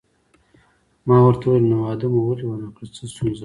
ما 1.07 1.15
ورته 1.23 1.43
وویل: 1.45 1.65
نو 1.71 1.75
واده 1.85 2.07
مو 2.13 2.21
ولې 2.25 2.43
ونه 2.47 2.69
کړ، 2.75 2.83
څه 2.95 3.03
ستونزه 3.11 3.37
وه؟ 3.37 3.39